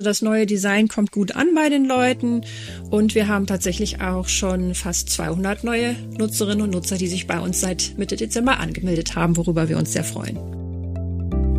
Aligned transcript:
Das 0.00 0.22
neue 0.22 0.46
Design 0.46 0.86
kommt 0.86 1.10
gut 1.10 1.34
an 1.34 1.56
bei 1.56 1.68
den 1.68 1.84
Leuten 1.84 2.42
und 2.88 3.16
wir 3.16 3.26
haben 3.26 3.48
tatsächlich 3.48 4.00
auch 4.00 4.28
schon 4.28 4.76
fast 4.76 5.10
200 5.10 5.64
neue 5.64 5.96
Nutzerinnen 6.16 6.62
und 6.62 6.70
Nutzer, 6.70 6.96
die 6.96 7.08
sich 7.08 7.26
bei 7.26 7.40
uns 7.40 7.60
seit 7.60 7.94
Mitte 7.98 8.14
Dezember 8.14 8.60
angemeldet 8.60 9.16
haben, 9.16 9.36
worüber 9.36 9.68
wir 9.68 9.76
uns 9.76 9.92
sehr 9.94 10.04
freuen. 10.04 10.38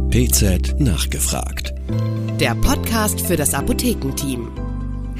PZ 0.10 0.80
nachgefragt. 0.80 1.74
Der 2.40 2.56
Podcast 2.56 3.20
für 3.20 3.36
das 3.36 3.54
Apothekenteam. 3.54 4.50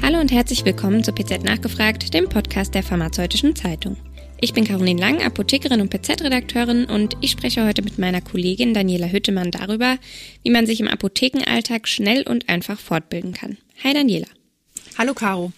Hallo 0.00 0.18
und 0.18 0.32
herzlich 0.32 0.64
willkommen 0.64 1.04
zu 1.04 1.12
PZ 1.12 1.44
nachgefragt, 1.44 2.14
dem 2.14 2.26
Podcast 2.26 2.74
der 2.74 2.82
Pharmazeutischen 2.82 3.54
Zeitung. 3.54 3.98
Ich 4.42 4.54
bin 4.54 4.64
Caroline 4.64 4.98
Lang, 4.98 5.22
Apothekerin 5.22 5.82
und 5.82 5.90
PZ-Redakteurin 5.90 6.86
und 6.86 7.14
ich 7.20 7.30
spreche 7.30 7.66
heute 7.66 7.82
mit 7.82 7.98
meiner 7.98 8.22
Kollegin 8.22 8.72
Daniela 8.72 9.06
Hüttemann 9.06 9.50
darüber, 9.50 9.98
wie 10.42 10.50
man 10.50 10.64
sich 10.64 10.80
im 10.80 10.88
Apothekenalltag 10.88 11.86
schnell 11.86 12.22
und 12.26 12.48
einfach 12.48 12.80
fortbilden 12.80 13.34
kann. 13.34 13.58
Hi 13.84 13.92
Daniela. 13.92 14.28
Hallo 14.96 15.12
Caro. 15.12 15.52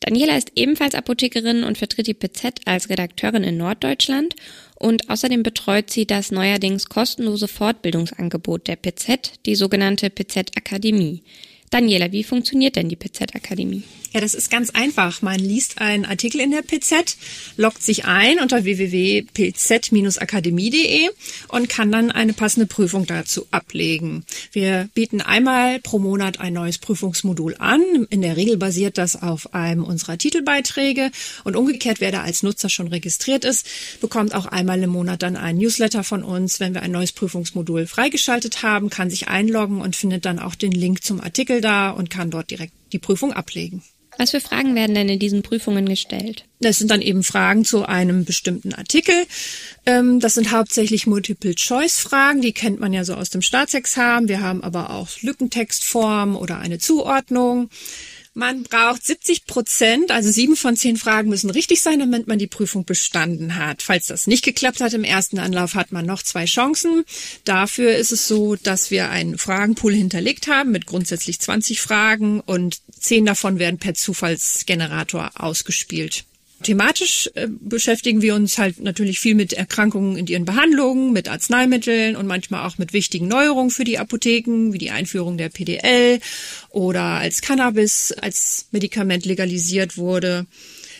Daniela 0.00 0.36
ist 0.36 0.50
ebenfalls 0.56 0.96
Apothekerin 0.96 1.62
und 1.62 1.78
vertritt 1.78 2.08
die 2.08 2.14
PZ 2.14 2.62
als 2.64 2.90
Redakteurin 2.90 3.44
in 3.44 3.58
Norddeutschland 3.58 4.34
und 4.74 5.08
außerdem 5.08 5.44
betreut 5.44 5.90
sie 5.90 6.04
das 6.04 6.32
neuerdings 6.32 6.88
kostenlose 6.88 7.46
Fortbildungsangebot 7.46 8.66
der 8.66 8.74
PZ, 8.74 9.34
die 9.46 9.54
sogenannte 9.54 10.10
PZ 10.10 10.56
Akademie. 10.56 11.22
Daniela, 11.70 12.10
wie 12.10 12.24
funktioniert 12.24 12.74
denn 12.74 12.88
die 12.88 12.96
PZ 12.96 13.36
Akademie? 13.36 13.84
Ja, 14.16 14.22
das 14.22 14.32
ist 14.32 14.50
ganz 14.50 14.70
einfach. 14.70 15.20
Man 15.20 15.38
liest 15.38 15.78
einen 15.78 16.06
Artikel 16.06 16.40
in 16.40 16.50
der 16.50 16.62
PZ, 16.62 17.18
loggt 17.58 17.82
sich 17.82 18.06
ein 18.06 18.38
unter 18.38 18.64
www.pz-akademie.de 18.64 21.10
und 21.48 21.68
kann 21.68 21.92
dann 21.92 22.10
eine 22.10 22.32
passende 22.32 22.66
Prüfung 22.66 23.04
dazu 23.04 23.46
ablegen. 23.50 24.24
Wir 24.52 24.88
bieten 24.94 25.20
einmal 25.20 25.80
pro 25.80 25.98
Monat 25.98 26.40
ein 26.40 26.54
neues 26.54 26.78
Prüfungsmodul 26.78 27.56
an. 27.58 28.06
In 28.08 28.22
der 28.22 28.38
Regel 28.38 28.56
basiert 28.56 28.96
das 28.96 29.20
auf 29.20 29.52
einem 29.52 29.84
unserer 29.84 30.16
Titelbeiträge 30.16 31.10
und 31.44 31.54
umgekehrt, 31.54 32.00
wer 32.00 32.10
da 32.10 32.22
als 32.22 32.42
Nutzer 32.42 32.70
schon 32.70 32.88
registriert 32.88 33.44
ist, 33.44 33.68
bekommt 34.00 34.34
auch 34.34 34.46
einmal 34.46 34.82
im 34.82 34.88
Monat 34.88 35.22
dann 35.22 35.36
ein 35.36 35.58
Newsletter 35.58 36.04
von 36.04 36.22
uns, 36.22 36.58
wenn 36.58 36.72
wir 36.72 36.80
ein 36.80 36.92
neues 36.92 37.12
Prüfungsmodul 37.12 37.86
freigeschaltet 37.86 38.62
haben, 38.62 38.88
kann 38.88 39.10
sich 39.10 39.28
einloggen 39.28 39.82
und 39.82 39.94
findet 39.94 40.24
dann 40.24 40.38
auch 40.38 40.54
den 40.54 40.72
Link 40.72 41.04
zum 41.04 41.20
Artikel 41.20 41.60
da 41.60 41.90
und 41.90 42.08
kann 42.08 42.30
dort 42.30 42.50
direkt 42.50 42.72
die 42.94 42.98
Prüfung 42.98 43.34
ablegen. 43.34 43.82
Was 44.18 44.30
für 44.30 44.40
Fragen 44.40 44.74
werden 44.74 44.94
denn 44.94 45.08
in 45.08 45.18
diesen 45.18 45.42
Prüfungen 45.42 45.86
gestellt? 45.86 46.44
Das 46.60 46.78
sind 46.78 46.90
dann 46.90 47.02
eben 47.02 47.22
Fragen 47.22 47.64
zu 47.64 47.86
einem 47.86 48.24
bestimmten 48.24 48.72
Artikel. 48.72 49.14
Ähm, 49.84 50.20
das 50.20 50.34
sind 50.34 50.52
hauptsächlich 50.52 51.06
Multiple-Choice-Fragen, 51.06 52.40
die 52.40 52.52
kennt 52.52 52.80
man 52.80 52.92
ja 52.92 53.04
so 53.04 53.14
aus 53.14 53.30
dem 53.30 53.42
Staatsexamen. 53.42 54.28
Wir 54.28 54.40
haben 54.40 54.62
aber 54.62 54.90
auch 54.90 55.08
Lückentextformen 55.20 56.34
oder 56.34 56.58
eine 56.58 56.78
Zuordnung. 56.78 57.68
Man 58.38 58.64
braucht 58.64 59.02
70 59.02 59.46
Prozent, 59.46 60.10
also 60.10 60.30
sieben 60.30 60.56
von 60.56 60.76
zehn 60.76 60.98
Fragen 60.98 61.30
müssen 61.30 61.48
richtig 61.48 61.80
sein, 61.80 62.00
damit 62.00 62.26
man 62.26 62.38
die 62.38 62.46
Prüfung 62.46 62.84
bestanden 62.84 63.56
hat. 63.56 63.80
Falls 63.80 64.08
das 64.08 64.26
nicht 64.26 64.44
geklappt 64.44 64.82
hat 64.82 64.92
im 64.92 65.04
ersten 65.04 65.38
Anlauf, 65.38 65.74
hat 65.74 65.90
man 65.90 66.04
noch 66.04 66.22
zwei 66.22 66.44
Chancen. 66.44 67.06
Dafür 67.44 67.96
ist 67.96 68.12
es 68.12 68.28
so, 68.28 68.54
dass 68.56 68.90
wir 68.90 69.08
einen 69.08 69.38
Fragenpool 69.38 69.94
hinterlegt 69.94 70.48
haben 70.48 70.70
mit 70.70 70.84
grundsätzlich 70.84 71.40
20 71.40 71.80
Fragen 71.80 72.40
und 72.40 72.82
zehn 73.00 73.24
davon 73.24 73.58
werden 73.58 73.78
per 73.78 73.94
Zufallsgenerator 73.94 75.30
ausgespielt. 75.36 76.26
Thematisch 76.62 77.30
äh, 77.34 77.48
beschäftigen 77.48 78.22
wir 78.22 78.34
uns 78.34 78.56
halt 78.56 78.80
natürlich 78.80 79.20
viel 79.20 79.34
mit 79.34 79.52
Erkrankungen 79.52 80.16
in 80.16 80.26
ihren 80.26 80.46
Behandlungen, 80.46 81.12
mit 81.12 81.28
Arzneimitteln 81.28 82.16
und 82.16 82.26
manchmal 82.26 82.66
auch 82.66 82.78
mit 82.78 82.94
wichtigen 82.94 83.28
Neuerungen 83.28 83.70
für 83.70 83.84
die 83.84 83.98
Apotheken, 83.98 84.72
wie 84.72 84.78
die 84.78 84.90
Einführung 84.90 85.36
der 85.36 85.50
PDL 85.50 86.18
oder 86.70 87.02
als 87.02 87.42
Cannabis 87.42 88.12
als 88.12 88.68
Medikament 88.70 89.26
legalisiert 89.26 89.98
wurde. 89.98 90.46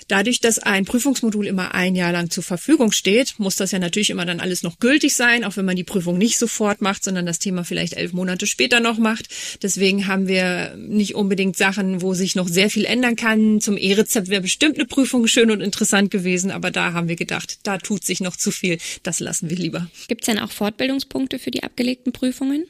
Dadurch, 0.09 0.41
dass 0.41 0.61
ein 0.61 0.85
Prüfungsmodul 0.85 1.47
immer 1.47 1.75
ein 1.75 1.97
Jahr 1.97 2.13
lang 2.13 2.31
zur 2.31 2.45
Verfügung 2.45 2.93
steht, 2.93 3.35
muss 3.39 3.57
das 3.57 3.73
ja 3.73 3.81
natürlich 3.81 4.11
immer 4.11 4.25
dann 4.25 4.39
alles 4.39 4.63
noch 4.63 4.79
gültig 4.79 5.15
sein, 5.15 5.43
auch 5.43 5.57
wenn 5.57 5.65
man 5.65 5.75
die 5.75 5.85
Prüfung 5.85 6.17
nicht 6.17 6.39
sofort 6.39 6.81
macht, 6.81 7.03
sondern 7.03 7.27
das 7.27 7.41
Thema 7.41 7.65
vielleicht 7.65 7.95
elf 7.95 8.13
Monate 8.13 8.47
später 8.47 8.79
noch 8.79 8.99
macht. 8.99 9.29
Deswegen 9.63 10.07
haben 10.07 10.29
wir 10.29 10.77
nicht 10.77 11.17
unbedingt 11.17 11.57
Sachen, 11.57 12.03
wo 12.03 12.15
sich 12.15 12.37
noch 12.37 12.49
sehr 12.49 12.71
viel 12.71 12.85
ändern 12.85 13.17
kann. 13.17 13.61
Zum 13.61 13.77
E-Rezept 13.77 14.29
wäre 14.29 14.43
bestimmt 14.43 14.77
eine 14.77 14.87
Prüfung 14.87 15.27
schön 15.27 15.51
und 15.51 15.61
interessant 15.61 16.11
gewesen, 16.13 16.53
aber 16.53 16.71
da 16.71 16.93
haben 16.93 17.09
wir 17.09 17.17
gedacht, 17.17 17.59
da 17.65 17.79
tut 17.79 18.05
sich 18.05 18.21
noch 18.21 18.37
zu 18.37 18.53
viel. 18.53 18.79
Das 19.03 19.19
lassen 19.19 19.51
wir 19.51 19.57
lieber. 19.57 19.91
Gibt 20.07 20.23
es 20.23 20.27
denn 20.27 20.39
auch 20.39 20.53
Fortbildungspunkte 20.53 21.41
für 21.41 21.51
die 21.51 21.65
abgelegten 21.65 22.13
Prüfungen? 22.13 22.65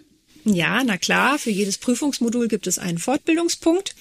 Ja, 0.44 0.82
na 0.84 0.97
klar, 0.97 1.41
für 1.41 1.50
jedes 1.50 1.76
Prüfungsmodul 1.76 2.47
gibt 2.47 2.68
es 2.68 2.78
einen 2.78 2.98
Fortbildungspunkt. 2.98 3.97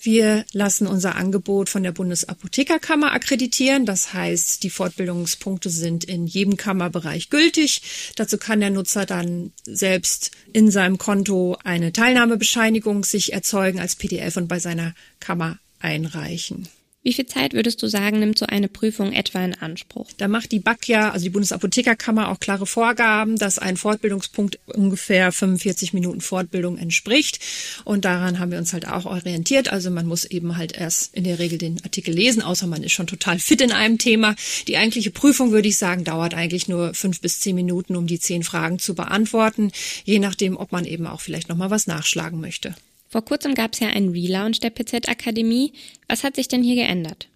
Wir 0.00 0.44
lassen 0.52 0.86
unser 0.86 1.16
Angebot 1.16 1.68
von 1.68 1.82
der 1.82 1.92
Bundesapothekerkammer 1.92 3.12
akkreditieren. 3.12 3.86
Das 3.86 4.12
heißt, 4.12 4.62
die 4.62 4.70
Fortbildungspunkte 4.70 5.70
sind 5.70 6.04
in 6.04 6.26
jedem 6.26 6.56
Kammerbereich 6.56 7.30
gültig. 7.30 7.82
Dazu 8.16 8.38
kann 8.38 8.60
der 8.60 8.70
Nutzer 8.70 9.06
dann 9.06 9.52
selbst 9.64 10.30
in 10.52 10.70
seinem 10.70 10.98
Konto 10.98 11.56
eine 11.64 11.92
Teilnahmebescheinigung 11.92 13.04
sich 13.04 13.32
erzeugen 13.32 13.80
als 13.80 13.96
PDF 13.96 14.36
und 14.36 14.48
bei 14.48 14.58
seiner 14.58 14.94
Kammer 15.20 15.58
einreichen. 15.80 16.68
Wie 17.06 17.12
viel 17.12 17.26
Zeit 17.26 17.54
würdest 17.54 17.80
du 17.84 17.86
sagen, 17.86 18.18
nimmt 18.18 18.36
so 18.36 18.46
eine 18.46 18.66
Prüfung 18.66 19.12
etwa 19.12 19.44
in 19.44 19.54
Anspruch? 19.54 20.08
Da 20.16 20.26
macht 20.26 20.50
die 20.50 20.58
BAK 20.58 20.88
ja, 20.88 21.10
also 21.12 21.22
die 21.22 21.30
Bundesapothekerkammer, 21.30 22.30
auch 22.30 22.40
klare 22.40 22.66
Vorgaben, 22.66 23.36
dass 23.36 23.60
ein 23.60 23.76
Fortbildungspunkt 23.76 24.58
ungefähr 24.66 25.30
45 25.30 25.92
Minuten 25.92 26.20
Fortbildung 26.20 26.78
entspricht. 26.78 27.38
Und 27.84 28.04
daran 28.04 28.40
haben 28.40 28.50
wir 28.50 28.58
uns 28.58 28.72
halt 28.72 28.88
auch 28.88 29.06
orientiert. 29.06 29.72
Also 29.72 29.92
man 29.92 30.06
muss 30.06 30.24
eben 30.24 30.56
halt 30.56 30.76
erst 30.76 31.14
in 31.14 31.22
der 31.22 31.38
Regel 31.38 31.58
den 31.58 31.80
Artikel 31.84 32.12
lesen, 32.12 32.42
außer 32.42 32.66
man 32.66 32.82
ist 32.82 32.90
schon 32.90 33.06
total 33.06 33.38
fit 33.38 33.60
in 33.60 33.70
einem 33.70 33.98
Thema. 33.98 34.34
Die 34.66 34.76
eigentliche 34.76 35.12
Prüfung, 35.12 35.52
würde 35.52 35.68
ich 35.68 35.76
sagen, 35.76 36.02
dauert 36.02 36.34
eigentlich 36.34 36.66
nur 36.66 36.92
fünf 36.92 37.20
bis 37.20 37.38
zehn 37.38 37.54
Minuten, 37.54 37.94
um 37.94 38.08
die 38.08 38.18
zehn 38.18 38.42
Fragen 38.42 38.80
zu 38.80 38.96
beantworten, 38.96 39.70
je 40.02 40.18
nachdem, 40.18 40.56
ob 40.56 40.72
man 40.72 40.84
eben 40.84 41.06
auch 41.06 41.20
vielleicht 41.20 41.48
nochmal 41.48 41.70
was 41.70 41.86
nachschlagen 41.86 42.40
möchte. 42.40 42.74
Vor 43.08 43.24
kurzem 43.24 43.54
gab 43.54 43.72
es 43.74 43.80
ja 43.80 43.88
einen 43.88 44.10
Relaunch 44.10 44.60
der 44.60 44.70
PZ-Akademie. 44.70 45.72
Was 46.08 46.24
hat 46.24 46.36
sich 46.36 46.48
denn 46.48 46.62
hier 46.62 46.74
geändert? 46.74 47.28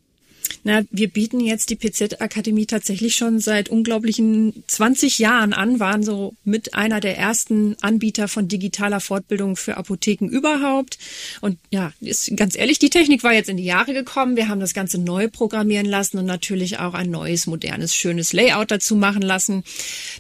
Na, 0.63 0.83
wir 0.91 1.09
bieten 1.09 1.41
jetzt 1.41 1.71
die 1.71 1.77
PZ-Akademie 1.77 2.67
tatsächlich 2.67 3.15
schon 3.15 3.41
seit 3.41 3.71
unglaublichen 3.71 4.63
20 4.67 5.19
Jahren 5.19 5.55
an, 5.55 5.81
waren 5.81 6.03
so 6.03 6.35
mit 6.45 6.75
einer 6.75 7.01
der 7.01 7.17
ersten 7.17 7.77
Anbieter 7.81 8.29
von 8.29 8.47
digitaler 8.47 9.01
Fortbildung 9.01 9.57
für 9.57 9.79
Apotheken 9.79 10.29
überhaupt. 10.29 10.99
Und 11.41 11.59
ja, 11.71 11.93
ist 12.01 12.37
ganz 12.37 12.57
ehrlich, 12.57 12.79
die 12.79 12.91
Technik 12.91 13.23
war 13.23 13.33
jetzt 13.33 13.49
in 13.49 13.57
die 13.57 13.65
Jahre 13.65 13.95
gekommen. 13.95 14.37
Wir 14.37 14.49
haben 14.49 14.61
das 14.61 14.75
Ganze 14.75 14.99
neu 14.99 15.29
programmieren 15.29 15.87
lassen 15.87 16.19
und 16.19 16.27
natürlich 16.27 16.79
auch 16.79 16.93
ein 16.93 17.11
neues, 17.11 17.47
modernes, 17.47 17.95
schönes 17.95 18.35
Layout 18.35 18.71
dazu 18.71 18.97
machen 18.97 19.23
lassen, 19.23 19.65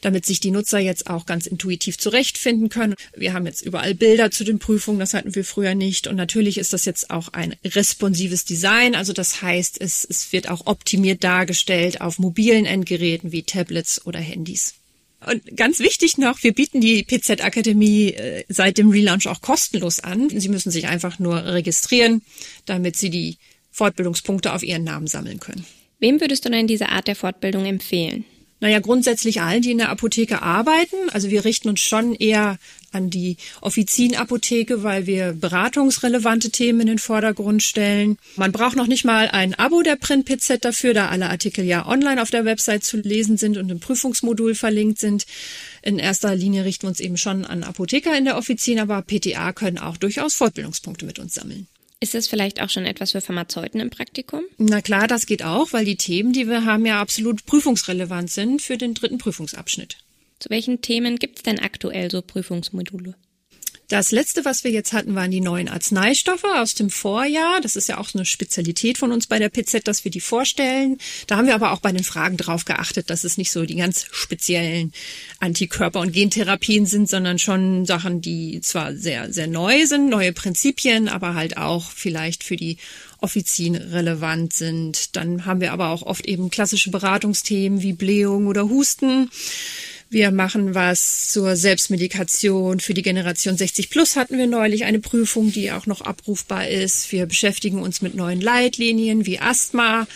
damit 0.00 0.24
sich 0.24 0.40
die 0.40 0.50
Nutzer 0.50 0.78
jetzt 0.78 1.10
auch 1.10 1.26
ganz 1.26 1.46
intuitiv 1.46 1.98
zurechtfinden 1.98 2.70
können. 2.70 2.94
Wir 3.14 3.34
haben 3.34 3.44
jetzt 3.44 3.60
überall 3.60 3.94
Bilder 3.94 4.30
zu 4.30 4.44
den 4.44 4.58
Prüfungen, 4.58 5.00
das 5.00 5.12
hatten 5.12 5.34
wir 5.34 5.44
früher 5.44 5.74
nicht. 5.74 6.06
Und 6.06 6.16
natürlich 6.16 6.56
ist 6.56 6.72
das 6.72 6.86
jetzt 6.86 7.10
auch 7.10 7.28
ein 7.28 7.54
responsives 7.64 8.46
Design. 8.46 8.94
Also 8.94 9.12
das 9.12 9.42
heißt, 9.42 9.78
es, 9.80 10.06
es 10.08 10.29
wird 10.32 10.48
auch 10.48 10.66
optimiert 10.66 11.24
dargestellt 11.24 12.00
auf 12.00 12.18
mobilen 12.18 12.66
Endgeräten 12.66 13.32
wie 13.32 13.42
Tablets 13.42 14.04
oder 14.06 14.18
Handys. 14.18 14.74
Und 15.26 15.56
ganz 15.56 15.80
wichtig 15.80 16.16
noch, 16.16 16.42
wir 16.42 16.54
bieten 16.54 16.80
die 16.80 17.02
PZ 17.02 17.42
Akademie 17.42 18.12
äh, 18.12 18.44
seit 18.48 18.78
dem 18.78 18.88
Relaunch 18.88 19.28
auch 19.28 19.42
kostenlos 19.42 20.00
an. 20.00 20.30
Sie 20.30 20.48
müssen 20.48 20.70
sich 20.70 20.88
einfach 20.88 21.18
nur 21.18 21.44
registrieren, 21.44 22.22
damit 22.64 22.96
Sie 22.96 23.10
die 23.10 23.36
Fortbildungspunkte 23.70 24.52
auf 24.52 24.62
Ihren 24.62 24.84
Namen 24.84 25.06
sammeln 25.06 25.38
können. 25.38 25.66
Wem 25.98 26.20
würdest 26.20 26.46
du 26.46 26.50
denn 26.50 26.66
diese 26.66 26.88
Art 26.88 27.06
der 27.06 27.16
Fortbildung 27.16 27.66
empfehlen? 27.66 28.24
Naja, 28.60 28.78
grundsätzlich 28.78 29.40
allen, 29.40 29.62
die 29.62 29.70
in 29.70 29.78
der 29.78 29.88
Apotheke 29.88 30.42
arbeiten. 30.42 30.96
Also 31.12 31.30
wir 31.30 31.46
richten 31.46 31.70
uns 31.70 31.80
schon 31.80 32.14
eher 32.14 32.58
an 32.92 33.08
die 33.08 33.36
Offizienapotheke, 33.62 34.82
weil 34.82 35.06
wir 35.06 35.32
beratungsrelevante 35.32 36.50
Themen 36.50 36.80
in 36.80 36.86
den 36.86 36.98
Vordergrund 36.98 37.62
stellen. 37.62 38.18
Man 38.36 38.52
braucht 38.52 38.76
noch 38.76 38.86
nicht 38.86 39.04
mal 39.04 39.28
ein 39.28 39.54
Abo 39.54 39.80
der 39.82 39.96
Print 39.96 40.26
PZ 40.26 40.62
dafür, 40.64 40.92
da 40.92 41.08
alle 41.08 41.30
Artikel 41.30 41.64
ja 41.64 41.86
online 41.86 42.20
auf 42.20 42.30
der 42.30 42.44
Website 42.44 42.84
zu 42.84 42.98
lesen 42.98 43.38
sind 43.38 43.56
und 43.56 43.70
im 43.70 43.80
Prüfungsmodul 43.80 44.54
verlinkt 44.54 44.98
sind. 44.98 45.24
In 45.82 45.98
erster 45.98 46.34
Linie 46.34 46.64
richten 46.64 46.82
wir 46.82 46.90
uns 46.90 47.00
eben 47.00 47.16
schon 47.16 47.46
an 47.46 47.64
Apotheker 47.64 48.16
in 48.16 48.26
der 48.26 48.36
Offizin, 48.36 48.78
aber 48.78 49.00
PTA 49.02 49.52
können 49.52 49.78
auch 49.78 49.96
durchaus 49.96 50.34
Fortbildungspunkte 50.34 51.06
mit 51.06 51.18
uns 51.18 51.34
sammeln. 51.34 51.66
Ist 52.02 52.14
das 52.14 52.28
vielleicht 52.28 52.62
auch 52.62 52.70
schon 52.70 52.86
etwas 52.86 53.12
für 53.12 53.20
Pharmazeuten 53.20 53.78
im 53.78 53.90
Praktikum? 53.90 54.42
Na 54.56 54.80
klar, 54.80 55.06
das 55.06 55.26
geht 55.26 55.44
auch, 55.44 55.74
weil 55.74 55.84
die 55.84 55.96
Themen, 55.96 56.32
die 56.32 56.48
wir 56.48 56.64
haben, 56.64 56.86
ja 56.86 56.98
absolut 56.98 57.44
prüfungsrelevant 57.44 58.30
sind 58.30 58.62
für 58.62 58.78
den 58.78 58.94
dritten 58.94 59.18
Prüfungsabschnitt. 59.18 59.98
Zu 60.38 60.48
welchen 60.48 60.80
Themen 60.80 61.18
gibt 61.18 61.36
es 61.36 61.42
denn 61.42 61.58
aktuell 61.58 62.10
so 62.10 62.22
Prüfungsmodule? 62.22 63.14
Das 63.90 64.12
letzte, 64.12 64.44
was 64.44 64.62
wir 64.62 64.70
jetzt 64.70 64.92
hatten, 64.92 65.16
waren 65.16 65.32
die 65.32 65.40
neuen 65.40 65.68
Arzneistoffe 65.68 66.46
aus 66.58 66.76
dem 66.76 66.90
Vorjahr. 66.90 67.60
Das 67.60 67.74
ist 67.74 67.88
ja 67.88 67.98
auch 67.98 68.14
eine 68.14 68.24
Spezialität 68.24 68.98
von 68.98 69.10
uns 69.10 69.26
bei 69.26 69.40
der 69.40 69.48
PZ, 69.48 69.88
dass 69.88 70.04
wir 70.04 70.12
die 70.12 70.20
vorstellen. 70.20 70.96
Da 71.26 71.36
haben 71.36 71.48
wir 71.48 71.56
aber 71.56 71.72
auch 71.72 71.80
bei 71.80 71.90
den 71.90 72.04
Fragen 72.04 72.36
drauf 72.36 72.64
geachtet, 72.64 73.10
dass 73.10 73.24
es 73.24 73.36
nicht 73.36 73.50
so 73.50 73.64
die 73.64 73.74
ganz 73.74 74.06
speziellen 74.12 74.92
Antikörper- 75.40 75.98
und 75.98 76.12
Gentherapien 76.12 76.86
sind, 76.86 77.08
sondern 77.08 77.40
schon 77.40 77.84
Sachen, 77.84 78.20
die 78.20 78.60
zwar 78.60 78.94
sehr, 78.94 79.32
sehr 79.32 79.48
neu 79.48 79.84
sind, 79.86 80.08
neue 80.08 80.32
Prinzipien, 80.32 81.08
aber 81.08 81.34
halt 81.34 81.56
auch 81.56 81.90
vielleicht 81.90 82.44
für 82.44 82.54
die 82.54 82.76
Offizien 83.20 83.74
relevant 83.74 84.52
sind. 84.52 85.16
Dann 85.16 85.46
haben 85.46 85.60
wir 85.60 85.72
aber 85.72 85.88
auch 85.88 86.02
oft 86.02 86.26
eben 86.26 86.50
klassische 86.50 86.90
Beratungsthemen 86.90 87.82
wie 87.82 87.92
Blähung 87.92 88.46
oder 88.46 88.68
Husten. 88.68 89.30
Wir 90.12 90.32
machen 90.32 90.74
was 90.74 91.28
zur 91.28 91.54
Selbstmedikation. 91.54 92.80
Für 92.80 92.94
die 92.94 93.02
Generation 93.02 93.56
60 93.56 93.90
Plus 93.90 94.16
hatten 94.16 94.38
wir 94.38 94.48
neulich 94.48 94.84
eine 94.84 94.98
Prüfung, 94.98 95.52
die 95.52 95.70
auch 95.70 95.86
noch 95.86 96.00
abrufbar 96.00 96.66
ist. 96.66 97.12
Wir 97.12 97.26
beschäftigen 97.26 97.80
uns 97.80 98.02
mit 98.02 98.16
neuen 98.16 98.40
Leitlinien 98.40 99.24
wie 99.24 99.38
Asthma 99.38 100.08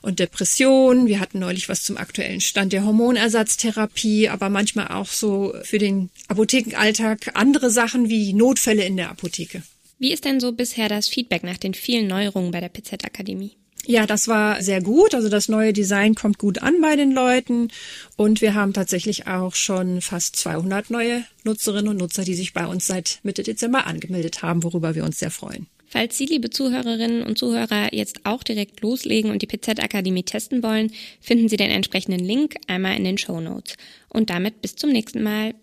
und 0.00 0.20
Depression. 0.20 1.06
Wir 1.06 1.20
hatten 1.20 1.38
neulich 1.38 1.68
was 1.68 1.82
zum 1.82 1.98
aktuellen 1.98 2.40
Stand 2.40 2.72
der 2.72 2.86
Hormonersatztherapie, 2.86 4.30
aber 4.30 4.48
manchmal 4.48 4.88
auch 4.88 5.08
so 5.08 5.54
für 5.64 5.78
den 5.78 6.08
Apothekenalltag 6.28 7.32
andere 7.34 7.70
Sachen 7.70 8.08
wie 8.08 8.32
Notfälle 8.32 8.86
in 8.86 8.96
der 8.96 9.10
Apotheke. 9.10 9.62
Wie 9.98 10.14
ist 10.14 10.24
denn 10.24 10.40
so 10.40 10.52
bisher 10.52 10.88
das 10.88 11.08
Feedback 11.08 11.44
nach 11.44 11.58
den 11.58 11.74
vielen 11.74 12.06
Neuerungen 12.06 12.52
bei 12.52 12.60
der 12.60 12.70
PZ 12.70 13.04
Akademie? 13.04 13.52
Ja, 13.86 14.06
das 14.06 14.28
war 14.28 14.62
sehr 14.62 14.80
gut. 14.80 15.14
Also 15.14 15.28
das 15.28 15.48
neue 15.48 15.72
Design 15.72 16.14
kommt 16.14 16.38
gut 16.38 16.62
an 16.62 16.80
bei 16.80 16.96
den 16.96 17.12
Leuten. 17.12 17.68
Und 18.16 18.40
wir 18.40 18.54
haben 18.54 18.72
tatsächlich 18.72 19.26
auch 19.26 19.54
schon 19.54 20.00
fast 20.00 20.36
200 20.36 20.90
neue 20.90 21.24
Nutzerinnen 21.44 21.88
und 21.88 21.96
Nutzer, 21.96 22.24
die 22.24 22.34
sich 22.34 22.52
bei 22.52 22.66
uns 22.66 22.86
seit 22.86 23.18
Mitte 23.22 23.42
Dezember 23.42 23.86
angemeldet 23.86 24.42
haben, 24.42 24.62
worüber 24.62 24.94
wir 24.94 25.04
uns 25.04 25.18
sehr 25.18 25.30
freuen. 25.30 25.66
Falls 25.92 26.16
Sie, 26.16 26.24
liebe 26.24 26.48
Zuhörerinnen 26.48 27.22
und 27.22 27.36
Zuhörer, 27.36 27.92
jetzt 27.92 28.24
auch 28.24 28.42
direkt 28.42 28.80
loslegen 28.80 29.30
und 29.30 29.42
die 29.42 29.46
PZ-Akademie 29.46 30.22
testen 30.22 30.62
wollen, 30.62 30.90
finden 31.20 31.50
Sie 31.50 31.58
den 31.58 31.70
entsprechenden 31.70 32.24
Link 32.24 32.54
einmal 32.66 32.96
in 32.96 33.04
den 33.04 33.18
Show 33.18 33.40
Notes. 33.40 33.74
Und 34.08 34.30
damit 34.30 34.62
bis 34.62 34.74
zum 34.74 34.90
nächsten 34.90 35.22
Mal. 35.22 35.54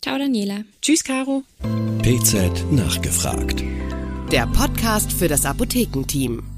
Ciao, 0.00 0.16
Daniela. 0.16 0.64
Tschüss, 0.80 1.04
Caro. 1.04 1.42
PZ 2.02 2.72
nachgefragt. 2.72 3.62
Der 4.32 4.46
Podcast 4.46 5.12
für 5.12 5.28
das 5.28 5.44
Apothekenteam. 5.44 6.53